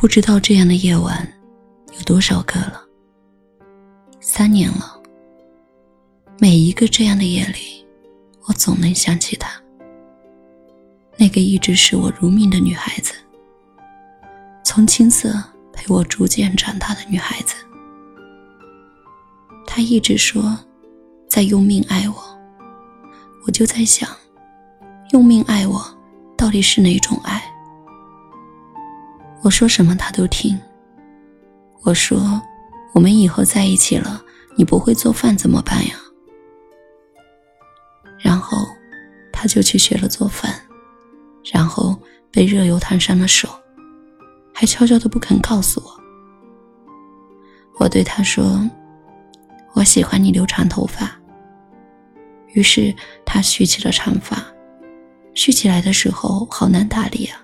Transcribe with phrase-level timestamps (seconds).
[0.00, 1.28] 不知道这样的夜晚
[1.92, 2.80] 有多少个了。
[4.20, 4.96] 三年了，
[6.38, 7.84] 每一个这样的夜里，
[8.46, 9.50] 我总能想起她。
[11.16, 13.12] 那个一直视我如命的女孩子，
[14.62, 15.34] 从青涩
[15.72, 17.56] 陪我逐渐长大的女孩子。
[19.66, 20.56] 她一直说
[21.28, 22.14] 在用命爱我，
[23.44, 24.08] 我就在想，
[25.10, 25.84] 用命爱我
[26.36, 27.47] 到底是哪种爱？
[29.48, 30.60] 我说什么他都听。
[31.80, 32.38] 我说
[32.92, 34.22] 我们以后在一起了，
[34.56, 35.94] 你不会做饭怎么办呀？
[38.18, 38.58] 然后
[39.32, 40.54] 他就去学了做饭。
[41.50, 41.98] 然后
[42.30, 43.48] 被热油烫伤了手，
[44.52, 45.98] 还悄悄的不肯告诉我。
[47.78, 48.60] 我对他说
[49.72, 51.18] ：“我喜欢你留长头发。”
[52.52, 52.94] 于是
[53.24, 54.44] 他蓄起了长发，
[55.32, 57.40] 蓄起来的时候好难打理啊，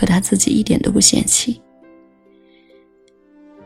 [0.00, 1.60] 可他自己一点都不嫌弃。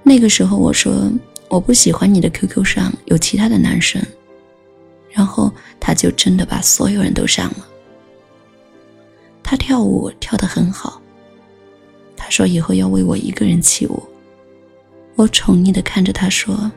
[0.02, 1.08] 那个时候我说
[1.48, 4.04] ：“我不喜欢你的 QQ 上有其他的男生。”
[5.12, 7.68] 然后他就真的把所有人都删了。
[9.44, 11.00] 他跳舞跳得很好。
[12.16, 14.02] 他说以后要为我一个人起舞。
[15.14, 16.68] 我宠溺的看着他说：“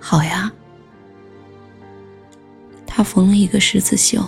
[0.00, 0.50] 好呀。”
[2.88, 4.26] 他缝了一个十字绣，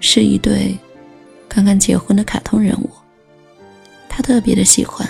[0.00, 0.76] 是一对
[1.48, 2.90] 刚刚结婚的卡通人物。
[4.16, 5.08] 他特别的喜欢，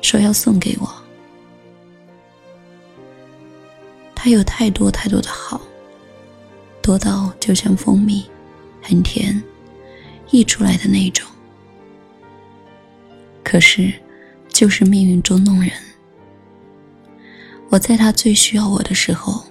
[0.00, 0.88] 说要送给我。
[4.14, 5.60] 他有太多太多的好，
[6.80, 8.24] 多到就像蜂蜜，
[8.80, 9.42] 很甜。
[10.30, 11.26] 溢出来的那种，
[13.42, 13.92] 可是，
[14.48, 15.72] 就是命运捉弄人。
[17.70, 19.44] 我在他最需要我的时候，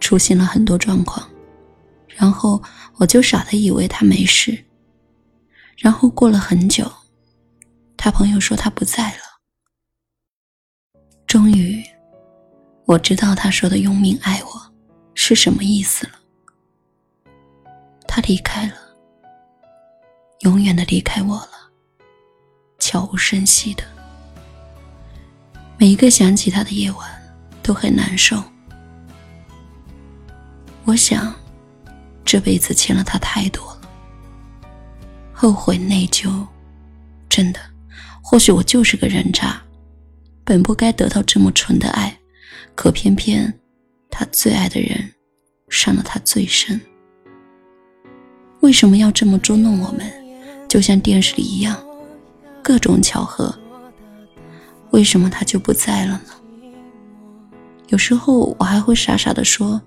[0.00, 1.26] 出现了很多状况，
[2.08, 2.60] 然后
[2.96, 4.58] 我就傻的以为他没事。
[5.78, 6.90] 然后过了很久，
[8.04, 9.22] 他朋友说他不在了。
[11.26, 11.82] 终于，
[12.84, 14.72] 我知道他说的用命爱我
[15.14, 16.12] 是什么意思了。
[18.06, 18.74] 他离开了。
[20.40, 21.52] 永远的离开我了，
[22.78, 23.82] 悄无声息的。
[25.78, 27.10] 每一个想起他的夜晚，
[27.62, 28.36] 都很难受。
[30.84, 31.34] 我想，
[32.22, 33.80] 这辈子欠了他太多了，
[35.32, 36.46] 后悔内疚。
[37.30, 37.58] 真的，
[38.26, 39.62] 或许我就是个人渣，
[40.44, 42.18] 本不该得到这么纯的爱，
[42.74, 43.52] 可偏偏
[44.10, 45.12] 他最爱的人，
[45.68, 46.80] 伤了他最深。
[48.60, 50.10] 为什么要这么捉弄我们？
[50.66, 51.78] 就像电视里一样，
[52.62, 53.54] 各种巧合。
[54.90, 56.30] 为什么他就不在了呢？
[57.88, 59.80] 有时候我还会傻傻的说：“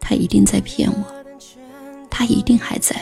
[0.00, 1.04] 他一定在骗我，
[2.08, 2.96] 他一定还在。”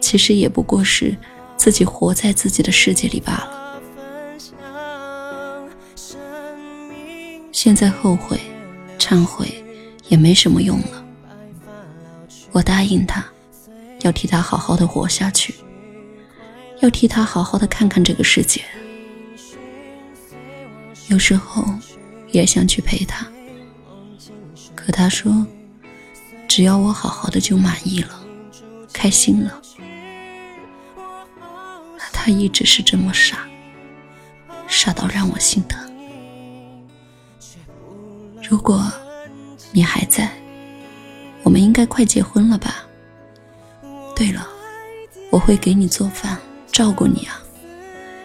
[0.00, 1.16] 其实也不过是
[1.62, 3.80] 自己活在自己的世界里罢了。
[7.52, 8.40] 现在后悔、
[8.98, 9.64] 忏悔
[10.08, 11.06] 也没什么用了。
[12.50, 13.24] 我答应他。
[14.00, 15.54] 要替他好好的活下去，
[16.80, 18.60] 要替他好好的看看这个世界。
[21.06, 21.64] 有时候
[22.32, 23.24] 也想去陪他，
[24.74, 25.46] 可他说，
[26.48, 28.20] 只要我好好的就满意了，
[28.92, 29.61] 开心了。
[32.24, 33.48] 他一直是这么傻，
[34.68, 35.92] 傻到让我心疼。
[38.48, 38.80] 如果
[39.72, 40.30] 你还在，
[41.42, 42.86] 我们应该快结婚了吧？
[44.14, 44.46] 对了，
[45.30, 46.38] 我会给你做饭，
[46.70, 47.42] 照顾你啊。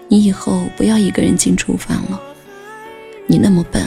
[0.08, 2.22] 你以后不要一个人进厨房了。
[3.26, 3.84] 你那么笨，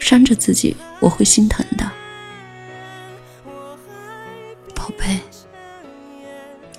[0.00, 1.88] 伤着自己，我会心疼的。
[4.74, 5.20] 宝贝，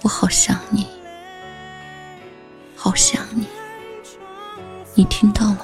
[0.01, 0.85] 我好想你，
[4.97, 5.63] 你听到了吗？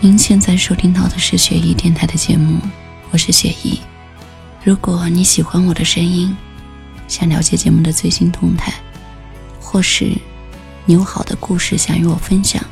[0.00, 2.60] 您现在收听到的是雪姨电台的节目，
[3.10, 3.80] 我是雪姨。
[4.62, 6.36] 如果你喜欢我的声音，
[7.08, 8.72] 想了解节目的最新动态，
[9.74, 10.04] 或是
[10.84, 12.64] 你有好的故事想与我分享，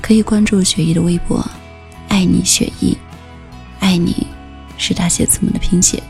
[0.00, 1.48] 可以关注雪姨的微博
[2.10, 2.98] “爱你雪姨”，
[3.78, 4.26] 爱你
[4.76, 6.02] 是大写字母的拼写。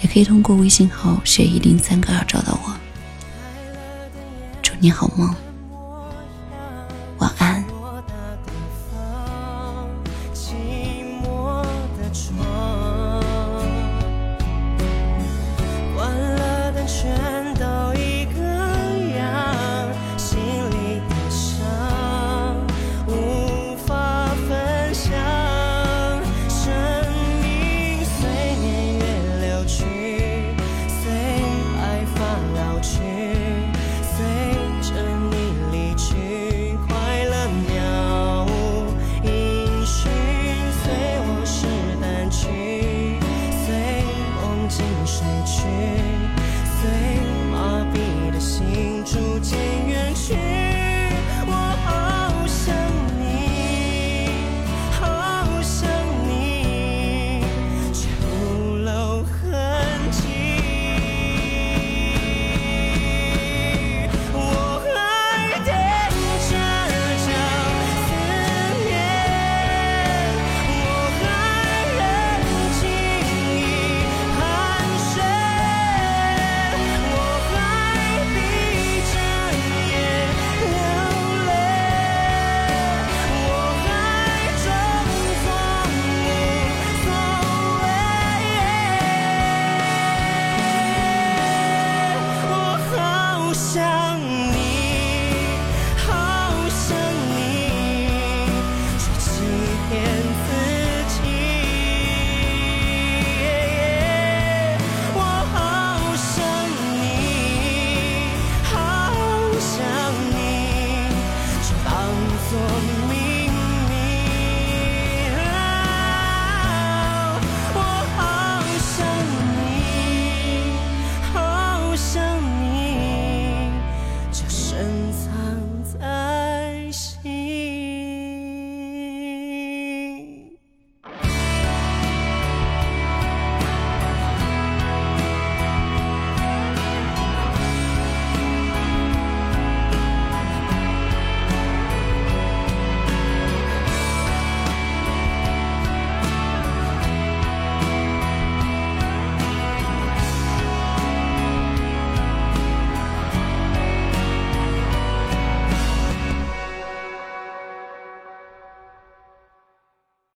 [0.00, 2.74] 也可以通过微信号“雪姨零三个二”找到我。
[4.60, 5.32] 祝你好梦。